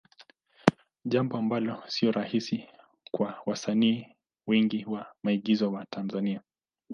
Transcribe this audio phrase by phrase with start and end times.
[1.05, 2.67] Jambo ambalo sio rahisi
[3.11, 4.07] kwa wasanii
[4.47, 6.41] wengi wa maigizo wa Tanzania.